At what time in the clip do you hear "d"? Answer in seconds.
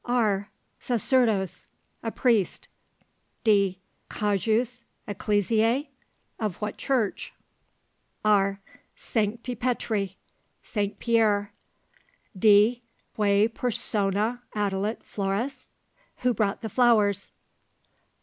3.43-3.77, 12.35-12.81